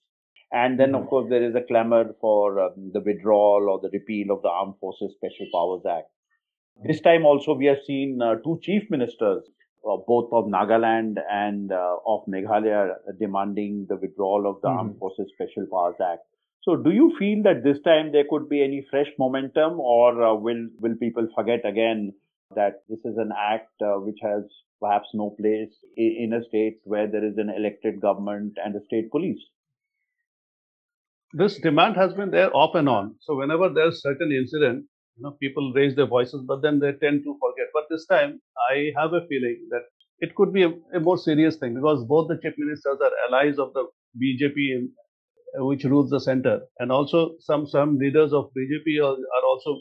And 0.51 0.79
then, 0.79 0.95
of 0.95 1.03
Mhm. 1.03 1.09
course, 1.09 1.29
there 1.29 1.43
is 1.43 1.55
a 1.55 1.61
clamor 1.61 2.13
for 2.19 2.59
um, 2.59 2.91
the 2.91 3.01
withdrawal 3.01 3.69
or 3.69 3.79
the 3.79 3.89
repeal 3.89 4.31
of 4.31 4.41
the 4.41 4.49
Armed 4.49 4.77
Forces 4.79 5.13
Special 5.15 5.47
Powers 5.53 5.85
Act. 5.85 6.09
This 6.83 7.01
time 7.01 7.25
also, 7.25 7.53
we 7.53 7.65
have 7.65 7.81
seen 7.85 8.21
uh, 8.21 8.35
two 8.35 8.59
chief 8.61 8.89
ministers, 8.89 9.43
uh, 9.87 9.97
both 10.07 10.31
of 10.33 10.45
Nagaland 10.45 11.17
and 11.29 11.71
uh, 11.71 11.97
of 12.05 12.25
Meghalaya, 12.25 12.95
demanding 13.19 13.85
the 13.89 13.97
withdrawal 13.97 14.47
of 14.47 14.61
the 14.61 14.69
Armed 14.69 14.95
Mhm. 14.95 14.99
Forces 14.99 15.31
Special 15.33 15.67
Powers 15.67 15.99
Act. 16.01 16.23
So, 16.61 16.75
do 16.75 16.91
you 16.91 17.15
feel 17.17 17.43
that 17.43 17.63
this 17.63 17.79
time 17.81 18.11
there 18.11 18.25
could 18.29 18.49
be 18.49 18.63
any 18.63 18.81
fresh 18.89 19.11
momentum, 19.19 19.79
or 19.79 20.23
uh, 20.23 20.33
will 20.35 20.67
will 20.81 20.95
people 20.95 21.27
forget 21.35 21.65
again 21.65 22.13
that 22.55 22.81
this 22.89 23.05
is 23.05 23.17
an 23.17 23.31
act 23.37 23.81
uh, 23.81 23.95
which 23.99 24.19
has 24.21 24.43
perhaps 24.81 25.09
no 25.13 25.29
place 25.31 25.73
in 25.97 26.33
a 26.33 26.43
state 26.43 26.79
where 26.83 27.07
there 27.07 27.23
is 27.23 27.37
an 27.37 27.49
elected 27.49 28.01
government 28.01 28.57
and 28.63 28.75
a 28.75 28.83
state 28.85 29.09
police? 29.11 29.41
This 31.33 31.59
demand 31.59 31.95
has 31.95 32.13
been 32.13 32.31
there 32.31 32.55
off 32.55 32.75
and 32.75 32.89
on. 32.89 33.15
So 33.21 33.35
whenever 33.35 33.69
there's 33.69 34.01
certain 34.01 34.31
incident, 34.31 34.85
you 35.15 35.23
know, 35.23 35.31
people 35.39 35.73
raise 35.75 35.95
their 35.95 36.07
voices, 36.07 36.43
but 36.47 36.61
then 36.61 36.79
they 36.79 36.93
tend 36.93 37.23
to 37.23 37.37
forget. 37.39 37.67
But 37.73 37.83
this 37.89 38.05
time, 38.07 38.41
I 38.71 38.91
have 38.97 39.13
a 39.13 39.27
feeling 39.27 39.67
that 39.69 39.83
it 40.19 40.35
could 40.35 40.51
be 40.53 40.63
a, 40.63 40.71
a 40.93 40.99
more 40.99 41.17
serious 41.17 41.57
thing 41.57 41.75
because 41.75 42.03
both 42.05 42.29
the 42.29 42.39
chief 42.41 42.53
ministers 42.57 42.97
are 43.01 43.11
allies 43.27 43.59
of 43.59 43.73
the 43.73 43.85
BJP, 44.21 44.55
in, 44.57 44.91
uh, 45.59 45.65
which 45.65 45.83
rules 45.83 46.09
the 46.09 46.19
center, 46.19 46.61
and 46.79 46.91
also 46.91 47.35
some 47.39 47.67
some 47.67 47.97
leaders 47.97 48.33
of 48.33 48.49
BJP 48.57 48.99
are, 49.01 49.13
are 49.13 49.45
also 49.45 49.79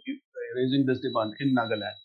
raising 0.56 0.86
this 0.86 1.00
demand 1.00 1.32
in 1.40 1.54
Nagaland. 1.54 1.98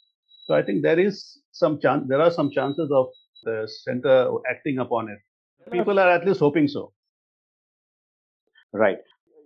So 0.45 0.53
I 0.53 0.63
think 0.63 0.83
there 0.83 0.99
is 0.99 1.39
some 1.51 1.79
chance. 1.79 2.05
There 2.07 2.21
are 2.21 2.31
some 2.31 2.49
chances 2.51 2.89
of 2.91 3.07
the 3.43 3.69
center 3.83 4.31
acting 4.49 4.79
upon 4.79 5.09
it. 5.09 5.19
People 5.71 5.99
are 5.99 6.09
at 6.09 6.25
least 6.25 6.39
hoping 6.39 6.67
so. 6.67 6.93
Right. 8.73 8.97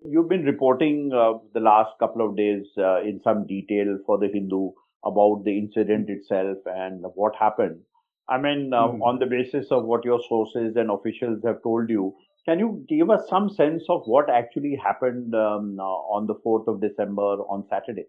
You've 0.05 0.29
been 0.29 0.43
reporting 0.45 1.11
uh, 1.13 1.33
the 1.53 1.59
last 1.59 1.91
couple 1.99 2.27
of 2.27 2.35
days 2.35 2.65
uh, 2.77 3.01
in 3.01 3.21
some 3.23 3.45
detail 3.45 3.97
for 4.05 4.17
the 4.17 4.27
Hindu 4.27 4.71
about 5.05 5.43
the 5.45 5.57
incident 5.57 6.09
itself 6.09 6.57
and 6.65 7.05
what 7.15 7.35
happened. 7.35 7.81
I 8.29 8.37
mean, 8.37 8.73
uh, 8.73 8.87
Mhm. 8.87 9.01
on 9.01 9.19
the 9.19 9.25
basis 9.27 9.71
of 9.71 9.85
what 9.85 10.03
your 10.05 10.19
sources 10.27 10.75
and 10.75 10.89
officials 10.91 11.43
have 11.43 11.61
told 11.63 11.89
you, 11.89 12.15
can 12.45 12.59
you 12.59 12.85
give 12.87 13.09
us 13.09 13.27
some 13.29 13.49
sense 13.49 13.83
of 13.89 14.05
what 14.07 14.29
actually 14.29 14.75
happened 14.75 15.33
um, 15.35 15.79
uh, 15.79 15.83
on 15.83 16.25
the 16.27 16.35
4th 16.35 16.67
of 16.67 16.81
December 16.81 17.41
on 17.55 17.65
Saturday? 17.69 18.07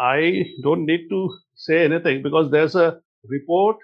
I 0.00 0.44
don't 0.62 0.86
need 0.86 1.08
to 1.10 1.30
say 1.54 1.84
anything 1.84 2.22
because 2.22 2.50
there's 2.50 2.74
a 2.74 3.00
report, 3.24 3.76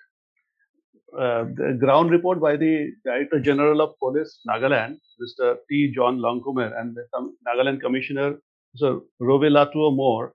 uh, 1.19 1.45
the 1.45 1.77
ground 1.79 2.11
report 2.11 2.41
by 2.41 2.57
the 2.57 2.91
Director 3.05 3.41
General 3.41 3.81
of 3.81 3.99
Police, 3.99 4.41
Nagaland, 4.49 4.97
Mr. 5.23 5.57
T. 5.69 5.93
John 5.95 6.19
Longkumer, 6.19 6.79
and 6.79 6.97
the 6.97 7.05
Nagaland 7.47 7.81
Commissioner, 7.81 8.39
Mr. 8.77 9.01
Rovilatuo 9.21 9.95
Mor. 9.95 10.35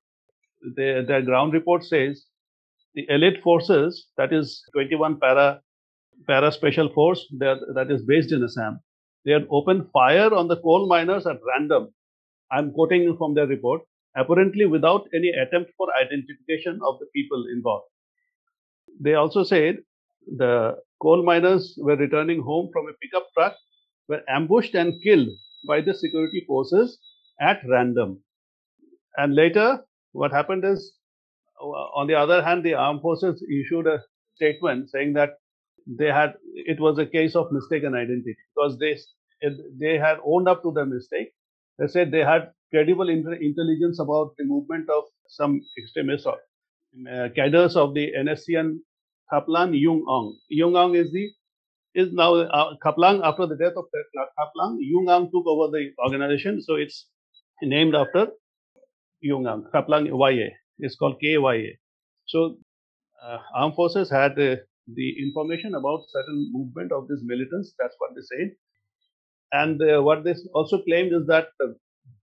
Their, 0.75 1.05
their 1.05 1.21
ground 1.21 1.53
report 1.53 1.83
says 1.83 2.25
the 2.93 3.05
elite 3.09 3.41
forces, 3.41 4.07
that 4.17 4.33
is 4.33 4.63
21 4.73 5.19
para, 5.19 5.61
para 6.27 6.51
special 6.51 6.89
force 6.89 7.25
that, 7.37 7.57
that 7.75 7.91
is 7.91 8.03
based 8.03 8.31
in 8.31 8.43
Assam, 8.43 8.79
they 9.25 9.31
had 9.31 9.47
opened 9.51 9.89
fire 9.91 10.33
on 10.33 10.47
the 10.47 10.57
coal 10.57 10.87
miners 10.87 11.25
at 11.27 11.37
random. 11.47 11.93
I'm 12.51 12.71
quoting 12.71 13.15
from 13.17 13.35
their 13.35 13.47
report 13.47 13.81
apparently 14.15 14.65
without 14.65 15.07
any 15.13 15.29
attempt 15.29 15.71
for 15.77 15.87
identification 16.01 16.79
of 16.83 16.99
the 16.99 17.05
people 17.15 17.45
involved. 17.53 17.85
They 18.99 19.13
also 19.13 19.43
said 19.43 19.77
the 20.37 20.77
coal 21.01 21.23
miners 21.23 21.75
were 21.81 21.95
returning 21.95 22.41
home 22.41 22.69
from 22.73 22.87
a 22.87 22.93
pickup 23.01 23.27
truck, 23.33 23.55
were 24.07 24.21
ambushed 24.29 24.75
and 24.75 25.01
killed 25.03 25.29
by 25.67 25.81
the 25.81 25.93
security 25.93 26.43
forces 26.47 26.99
at 27.41 27.61
random. 27.69 28.21
And 29.17 29.35
later, 29.35 29.83
what 30.13 30.31
happened 30.31 30.65
is, 30.65 30.93
uh, 31.61 31.65
on 31.65 32.07
the 32.07 32.15
other 32.15 32.41
hand, 32.43 32.63
the 32.63 32.73
armed 32.73 33.01
forces 33.01 33.43
issued 33.43 33.87
a 33.87 34.03
statement 34.35 34.89
saying 34.89 35.13
that 35.13 35.31
they 35.87 36.07
had 36.07 36.35
it 36.53 36.79
was 36.79 36.97
a 36.99 37.05
case 37.05 37.35
of 37.35 37.51
mistaken 37.51 37.95
identity 37.95 38.35
because 38.55 38.77
they 38.79 38.97
they 39.79 39.97
had 39.97 40.17
owned 40.25 40.47
up 40.47 40.61
to 40.63 40.71
their 40.71 40.85
mistake. 40.85 41.29
They 41.77 41.87
said 41.87 42.11
they 42.11 42.23
had 42.23 42.51
credible 42.71 43.09
intelligence 43.09 43.99
about 43.99 44.35
the 44.37 44.45
movement 44.45 44.89
of 44.89 45.05
some 45.27 45.61
extremists 45.77 46.25
or 46.25 46.37
uh, 47.11 47.29
cadres 47.35 47.75
of 47.75 47.93
the 47.93 48.11
NSCN 48.17 48.79
Khaplang 49.31 49.73
Yung 49.73 50.05
Aung. 50.07 50.37
Yung 50.49 50.73
Aung 50.73 50.95
is 50.95 51.11
the 51.11 51.29
is 51.95 52.13
now 52.13 52.35
uh, 52.35 52.73
Khaplang 52.83 53.21
after 53.23 53.47
the 53.47 53.55
death 53.55 53.73
of 53.75 53.85
Khaplang. 54.37 54.77
Yung 54.79 55.05
Aung 55.07 55.31
took 55.31 55.45
over 55.47 55.71
the 55.71 55.91
organization, 56.03 56.61
so 56.61 56.75
it's 56.75 57.07
named 57.61 57.95
after 57.95 58.27
Yung 59.21 59.43
Aung. 59.43 59.69
Khaplang 59.73 60.07
YA. 60.07 60.49
It's 60.79 60.95
called 60.95 61.19
KYA. 61.21 61.77
So 62.25 62.57
uh, 63.23 63.37
armed 63.55 63.75
forces 63.75 64.09
had 64.09 64.39
uh, 64.39 64.55
the 64.95 65.15
information 65.19 65.75
about 65.75 66.01
certain 66.09 66.49
movement 66.51 66.91
of 66.91 67.07
these 67.07 67.21
militants. 67.23 67.73
That's 67.79 67.95
what 67.97 68.11
they 68.15 68.21
said. 68.21 68.51
And 69.51 69.81
uh, 69.81 70.01
what 70.01 70.23
they 70.23 70.35
also 70.53 70.81
claimed 70.83 71.11
is 71.13 71.25
that, 71.27 71.47
uh, 71.63 71.73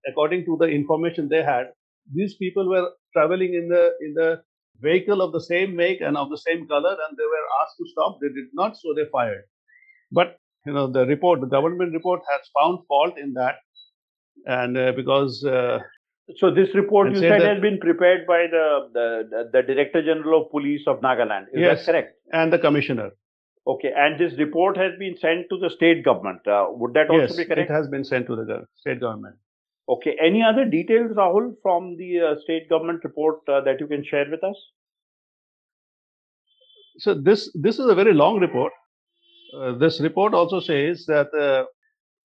according 0.07 0.45
to 0.45 0.57
the 0.59 0.65
information 0.67 1.27
they 1.27 1.43
had, 1.43 1.71
these 2.13 2.35
people 2.35 2.69
were 2.69 2.89
traveling 3.13 3.53
in 3.53 3.67
the 3.67 3.91
in 4.01 4.13
the 4.13 4.41
vehicle 4.81 5.21
of 5.21 5.31
the 5.31 5.41
same 5.41 5.75
make 5.75 6.01
and 6.01 6.17
of 6.17 6.29
the 6.29 6.37
same 6.37 6.67
color, 6.67 6.91
and 7.07 7.17
they 7.17 7.23
were 7.23 7.45
asked 7.61 7.77
to 7.77 7.85
stop. 7.91 8.19
They 8.21 8.27
did 8.29 8.49
not, 8.53 8.77
so 8.77 8.93
they 8.95 9.05
fired. 9.11 9.43
But 10.11 10.39
you 10.65 10.73
know, 10.73 10.87
the 10.87 11.05
report, 11.05 11.41
the 11.41 11.47
government 11.47 11.93
report, 11.93 12.21
has 12.31 12.41
found 12.57 12.79
fault 12.87 13.17
in 13.17 13.33
that, 13.33 13.55
and 14.45 14.77
uh, 14.77 14.91
because 14.93 15.43
uh, 15.45 15.79
So 16.39 16.51
this 16.53 16.73
report 16.75 17.09
you 17.11 17.19
said 17.19 17.41
has 17.41 17.61
been 17.61 17.79
prepared 17.79 18.27
by 18.27 18.47
the, 18.51 18.89
the, 18.93 19.27
the, 19.29 19.49
the 19.53 19.61
Director 19.73 20.01
General 20.03 20.41
of 20.43 20.51
Police 20.51 20.83
of 20.85 20.99
Nagaland. 20.99 21.43
Is 21.53 21.61
Yes. 21.61 21.85
that 21.85 21.91
correct? 21.91 22.17
and 22.33 22.51
the 22.51 22.59
commissioner. 22.59 23.11
Okay. 23.65 23.91
And 23.95 24.19
this 24.19 24.37
report 24.37 24.77
has 24.77 24.91
been 24.99 25.17
sent 25.17 25.47
to 25.49 25.57
the 25.57 25.69
state 25.69 26.03
government. 26.03 26.45
Uh, 26.45 26.67
would 26.71 26.93
that 26.93 27.09
also 27.09 27.21
yes, 27.21 27.35
be 27.37 27.45
correct? 27.45 27.69
it 27.69 27.73
has 27.73 27.87
been 27.87 28.03
sent 28.03 28.27
to 28.27 28.35
the 28.35 28.65
state 28.75 28.99
government. 28.99 29.35
Okay. 29.89 30.15
Any 30.21 30.43
other 30.43 30.65
details, 30.65 31.11
Rahul, 31.11 31.55
from 31.61 31.95
the 31.97 32.19
uh, 32.19 32.35
state 32.43 32.69
government 32.69 33.03
report 33.03 33.39
uh, 33.47 33.61
that 33.61 33.79
you 33.79 33.87
can 33.87 34.03
share 34.03 34.25
with 34.29 34.43
us? 34.43 34.55
So 36.99 37.13
this 37.13 37.49
this 37.53 37.79
is 37.79 37.87
a 37.87 37.95
very 37.95 38.13
long 38.13 38.39
report. 38.39 38.73
Uh, 39.55 39.77
this 39.77 40.01
report 40.01 40.33
also 40.33 40.59
says 40.59 41.05
that 41.07 41.33
uh, 41.33 41.65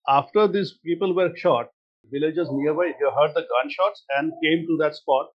after 0.08 0.48
these 0.48 0.78
people 0.84 1.14
were 1.14 1.30
shot, 1.36 1.68
villagers 2.10 2.48
nearby 2.50 2.92
heard 3.00 3.34
the 3.34 3.46
gunshots 3.52 4.02
and 4.16 4.32
came 4.42 4.66
to 4.66 4.76
that 4.80 4.94
spot 4.96 5.26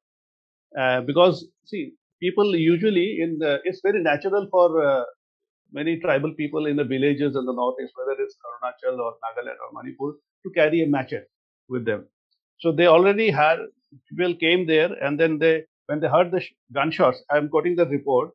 uh, 0.79 1.01
because 1.03 1.47
see 1.65 1.93
people 2.21 2.57
usually 2.57 3.19
in 3.21 3.39
the 3.39 3.61
it's 3.65 3.81
very 3.83 4.03
natural 4.03 4.49
for 4.51 4.83
uh, 4.83 5.05
many 5.73 5.99
tribal 6.01 6.33
people 6.35 6.67
in 6.67 6.77
the 6.77 6.85
villages 6.85 7.37
in 7.37 7.45
the 7.45 7.53
northeast, 7.53 7.93
whether 7.95 8.21
it's 8.21 8.37
Arunachal 8.47 8.99
or 8.99 9.15
Nagaland 9.25 9.59
or 9.65 9.71
Manipur, 9.75 10.19
to 10.45 10.51
carry 10.55 10.83
a 10.83 10.87
machete 10.87 11.27
with 11.69 11.85
them. 11.85 12.09
So 12.61 12.73
they 12.73 12.87
already 12.87 13.31
had 13.31 13.59
people 14.11 14.35
came 14.35 14.67
there 14.67 14.93
and 15.03 15.19
then 15.19 15.39
they 15.39 15.65
when 15.87 16.01
they 16.01 16.09
heard 16.09 16.31
the 16.33 16.41
sh- 16.41 16.53
gunshots, 16.73 17.23
I'm 17.31 17.49
quoting 17.49 17.77
the 17.77 17.87
report 17.87 18.31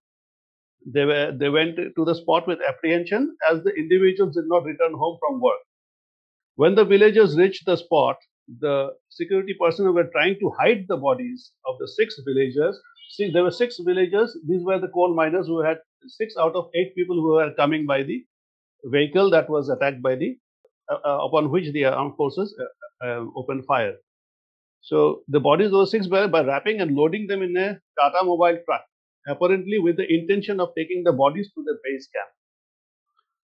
they 0.86 1.06
were 1.06 1.32
they 1.32 1.50
went 1.50 1.75
to 1.78 2.06
the 2.06 2.16
spot 2.16 2.48
with 2.48 2.60
apprehension 2.68 3.36
as 3.50 3.63
the 3.63 3.74
individuals 3.74 4.36
did 4.36 4.46
not 4.48 4.63
return 4.66 4.94
home 4.94 5.18
from 5.20 5.42
work. 5.42 5.62
When 6.56 6.75
the 6.75 6.86
villagers 6.86 7.38
reached 7.38 7.66
the 7.66 7.75
spot, 7.75 8.18
the 8.60 8.96
security 9.10 9.56
personnel 9.60 9.94
were 9.94 10.10
trying 10.12 10.40
to 10.40 10.51
hide 10.60 10.86
the 10.88 10.98
bodies 10.98 11.51
of 11.66 11.78
the 11.80 11.88
six 11.88 12.20
villagers. 12.25 12.80
See, 13.12 13.32
there 13.32 13.44
were 13.44 13.51
six 13.51 13.78
villagers. 13.80 14.38
These 14.48 14.63
were 14.63 14.80
the 14.80 14.88
coal 14.90 15.13
miners 15.13 15.48
who 15.48 15.62
had 15.62 15.80
six 16.08 16.36
out 16.38 16.56
of 16.56 16.70
eight 16.75 16.96
people 16.96 17.16
who 17.16 17.34
were 17.34 17.54
coming 17.56 17.86
by 17.86 18.04
the 18.04 18.25
vehicle 18.86 19.30
that 19.32 19.50
was 19.50 19.70
attacked 19.70 20.01
by 20.01 20.16
the 20.16 20.38
uh, 20.92 21.00
uh, 21.06 21.25
upon 21.25 21.51
which 21.51 21.72
the 21.74 21.86
armed 21.86 22.16
forces 22.18 22.56
uh, 22.60 23.06
uh, 23.06 23.25
opened 23.36 23.66
fire. 23.66 23.96
So 24.82 25.24
the 25.28 25.40
bodies 25.40 25.72
those 25.72 25.92
six 25.92 26.08
were 26.08 26.28
by 26.28 26.44
wrapping 26.44 26.82
and 26.82 26.96
loading 26.96 27.28
them 27.28 27.42
in 27.42 27.56
a 27.56 27.80
Tata 28.00 28.26
mobile 28.26 28.58
truck, 28.66 28.84
apparently 29.28 29.80
with 29.80 29.98
the 29.98 30.12
intention 30.12 30.60
of 30.60 30.70
taking 30.78 31.04
the 31.04 31.14
bodies 31.14 31.52
to 31.56 31.64
the 31.64 31.78
base 31.84 32.08
camp. 32.08 32.30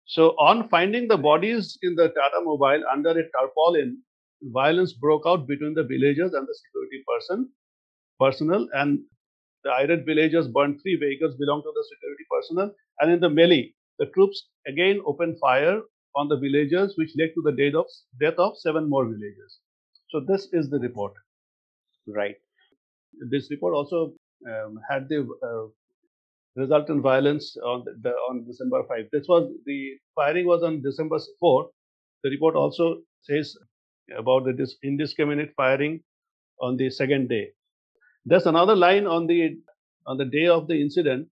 So 0.06 0.30
on 0.38 0.68
finding 0.68 1.06
the 1.06 1.18
bodies 1.18 1.78
in 1.82 1.94
the 1.94 2.08
Tata 2.08 2.40
mobile 2.42 2.82
under 2.90 3.10
a 3.10 3.30
tarpaulin, 3.30 3.98
violence 4.42 4.92
broke 4.92 5.24
out 5.26 5.46
between 5.46 5.74
the 5.74 5.84
villagers 5.84 6.32
and 6.32 6.46
the 6.46 6.54
security 6.54 7.04
person 7.06 7.50
personnel 8.20 8.68
and 8.74 9.00
the 9.64 9.70
irate 9.70 10.04
villagers 10.06 10.48
burned 10.48 10.80
three 10.82 10.96
vehicles 10.96 11.34
belonging 11.36 11.62
to 11.62 11.72
the 11.74 11.86
security 11.92 12.24
personnel 12.30 12.74
and 13.00 13.12
in 13.12 13.20
the 13.20 13.28
melee 13.28 13.72
the 13.98 14.06
troops 14.06 14.48
again 14.66 15.00
opened 15.06 15.36
fire 15.40 15.80
on 16.14 16.28
the 16.28 16.36
villagers 16.36 16.94
which 16.96 17.10
led 17.18 17.30
to 17.34 17.42
the 17.44 17.52
death 17.52 17.74
of, 17.74 17.86
death 18.20 18.38
of 18.38 18.56
seven 18.58 18.88
more 18.88 19.04
villagers 19.06 19.58
so 20.10 20.20
this 20.20 20.48
is 20.52 20.70
the 20.70 20.78
report 20.80 21.12
Right. 22.08 22.36
this 23.30 23.50
report 23.50 23.74
also 23.74 24.14
um, 24.48 24.78
had 24.88 25.08
the 25.08 25.20
uh, 25.42 25.66
resultant 26.56 27.02
violence 27.02 27.56
on 27.64 27.84
the, 27.84 27.94
the 28.02 28.10
on 28.30 28.44
December 28.46 28.82
5. 28.88 29.06
This 29.12 29.26
was 29.28 29.50
the 29.66 29.92
firing 30.14 30.46
was 30.46 30.62
on 30.62 30.82
December 30.82 31.18
4. 31.40 31.70
The 32.24 32.30
report 32.30 32.56
also 32.56 33.02
says 33.22 33.56
about 34.16 34.44
the 34.44 34.52
dis, 34.52 34.76
indiscriminate 34.82 35.52
firing 35.56 36.00
on 36.60 36.76
the 36.76 36.90
second 36.90 37.28
day. 37.28 37.50
There's 38.24 38.46
another 38.46 38.76
line 38.76 39.06
on 39.06 39.26
the 39.26 39.58
on 40.06 40.18
the 40.18 40.24
day 40.26 40.46
of 40.48 40.68
the 40.68 40.80
incident. 40.80 41.28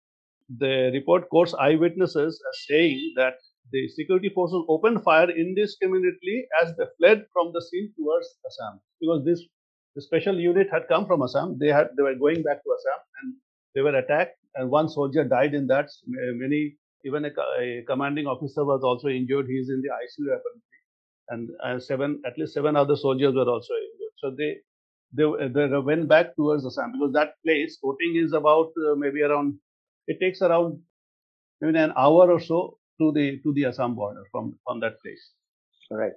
The 0.59 0.91
report 0.93 1.29
quotes 1.31 1.55
eyewitnesses 1.55 2.41
as 2.51 2.67
saying 2.69 3.15
that 3.17 3.35
the 3.73 3.89
security 3.89 4.31
forces 4.31 4.65
opened 4.69 5.03
fire 5.05 5.31
indiscriminately 5.31 6.47
as 6.63 6.75
they 6.77 6.85
fled 6.99 7.27
from 7.33 7.53
the 7.53 7.63
scene 7.63 7.93
towards 7.99 8.29
Assam 8.47 8.81
because 9.01 9.25
this 9.25 9.43
the 9.97 10.03
special 10.03 10.39
unit 10.39 10.69
had 10.73 10.89
come 10.89 11.07
from 11.07 11.23
Assam. 11.23 11.59
They 11.59 11.69
had 11.69 11.89
they 11.97 12.03
were 12.05 12.15
going 12.17 12.43
back 12.43 12.63
to 12.65 12.71
Assam 12.79 13.01
and 13.23 13.35
they 13.75 13.83
were 13.83 13.97
attacked 13.97 14.39
and 14.57 14.71
one 14.71 14.89
soldier 14.89 15.25
died 15.25 15.55
in 15.55 15.67
that. 15.69 15.89
Many 16.07 16.77
even 17.05 17.25
a, 17.27 17.31
a 17.61 17.85
commanding 17.87 18.27
officer 18.27 18.65
was 18.65 18.83
also 18.85 19.09
injured. 19.09 19.47
He 19.49 19.55
is 19.55 19.71
in 19.71 19.83
the 19.83 19.89
ICU 19.89 20.27
apparently, 20.27 20.63
and, 21.31 21.51
and 21.65 21.83
seven 21.83 22.23
at 22.27 22.39
least 22.39 22.55
seven 22.55 22.77
other 22.77 22.97
soldiers 22.97 23.35
were 23.35 23.49
also 23.51 23.75
injured. 23.75 24.15
So 24.19 24.31
they 24.39 24.59
they, 25.15 25.25
they 25.69 25.79
went 25.79 26.09
back 26.09 26.37
towards 26.37 26.67
Assam 26.67 26.93
because 26.93 27.13
that 27.15 27.35
place 27.45 27.79
Oting 27.85 28.17
is 28.17 28.33
about 28.33 28.73
uh, 28.91 28.95
maybe 28.97 29.23
around 29.23 29.59
it 30.09 30.21
takes 30.21 30.43
around 30.43 30.81
maybe 31.61 31.79
an 31.79 31.93
hour 31.97 32.31
or 32.33 32.41
so 32.41 32.79
to 33.01 33.13
the 33.13 33.41
to 33.43 33.53
the 33.53 33.67
Assam 33.67 33.95
border 33.95 34.25
from 34.31 34.59
from 34.65 34.81
that 34.81 35.01
place. 35.03 35.31
Right. 35.91 36.13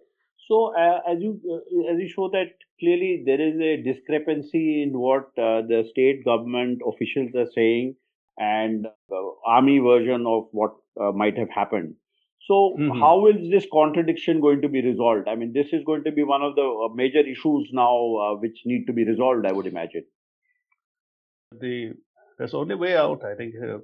So 0.48 0.74
uh, 0.76 1.00
as 1.08 1.22
you 1.22 1.40
uh, 1.56 1.92
as 1.94 2.00
you 2.00 2.10
show 2.10 2.30
that 2.30 2.54
clearly 2.80 3.24
there 3.26 3.42
is 3.42 3.60
a 3.60 3.82
discrepancy 3.84 4.84
in 4.84 4.98
what 4.98 5.28
uh, 5.38 5.62
the 5.72 5.86
state 5.92 6.24
government 6.26 6.82
officials 6.88 7.36
are 7.36 7.50
saying 7.56 7.96
and 8.38 8.88
army 9.46 9.80
version 9.80 10.26
of 10.26 10.48
what 10.52 10.74
uh, 11.00 11.12
might 11.12 11.38
have 11.38 11.50
happened. 11.50 11.96
So 12.48 12.58
Mhm. 12.80 13.00
how 13.00 13.28
is 13.28 13.50
this 13.52 13.68
contradiction 13.72 14.40
going 14.42 14.62
to 14.62 14.70
be 14.70 14.82
resolved? 14.82 15.28
I 15.28 15.36
mean, 15.36 15.54
this 15.54 15.72
is 15.74 15.84
going 15.84 16.04
to 16.06 16.12
be 16.12 16.24
one 16.24 16.42
of 16.42 16.56
the 16.56 16.68
uh, 16.86 16.90
major 16.96 17.20
issues 17.20 17.70
now 17.74 17.94
uh, 18.26 18.36
which 18.38 18.62
need 18.66 18.86
to 18.88 18.94
be 18.94 19.06
resolved. 19.06 19.46
I 19.46 19.52
would 19.54 19.68
imagine. 19.68 20.06
The 21.60 21.94
there's 22.38 22.54
only 22.56 22.76
way 22.76 22.96
out. 22.96 23.24
I 23.24 23.36
think 23.36 23.54
uh, 23.62 23.80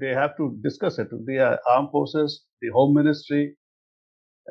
they 0.00 0.08
have 0.08 0.36
to 0.36 0.56
discuss 0.62 0.98
it. 0.98 1.08
The 1.26 1.38
uh, 1.38 1.56
armed 1.68 1.90
forces, 1.90 2.44
the 2.60 2.68
home 2.68 2.94
ministry, 2.94 3.56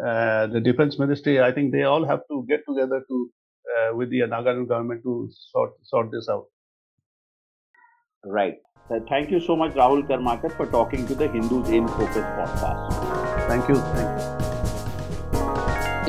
uh, 0.03 0.47
the 0.47 0.59
defense 0.59 0.99
ministry. 0.99 1.41
I 1.41 1.51
think 1.51 1.71
they 1.71 1.83
all 1.83 2.05
have 2.05 2.21
to 2.29 2.45
get 2.47 2.61
together 2.67 3.03
to 3.07 3.31
uh, 3.75 3.95
with 3.95 4.09
the 4.09 4.19
Nagaland 4.21 4.67
government 4.69 5.03
to 5.03 5.29
sort 5.51 5.71
sort 5.83 6.11
this 6.11 6.27
out. 6.29 6.45
Right. 8.23 8.55
Thank 9.09 9.31
you 9.31 9.39
so 9.39 9.55
much, 9.55 9.73
Rahul 9.73 10.07
Karmakar, 10.07 10.55
for 10.55 10.67
talking 10.67 11.07
to 11.07 11.15
the 11.15 11.27
Hindus 11.27 11.69
in 11.69 11.87
Focus 11.87 12.25
podcast. 12.37 13.47
Thank 13.47 13.67
you. 13.67 13.75
Thank 13.75 14.19
you. 14.19 14.35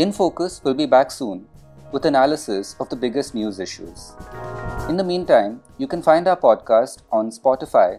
In 0.02 0.12
Focus 0.12 0.60
will 0.62 0.74
be 0.74 0.84
back 0.84 1.10
soon 1.10 1.46
with 1.90 2.04
analysis 2.04 2.76
of 2.80 2.90
the 2.90 2.96
biggest 2.96 3.34
news 3.34 3.58
issues. 3.58 4.12
In 4.90 4.96
the 4.98 5.04
meantime, 5.04 5.62
you 5.78 5.86
can 5.86 6.02
find 6.02 6.28
our 6.28 6.36
podcast 6.36 7.02
on 7.10 7.30
Spotify, 7.30 7.98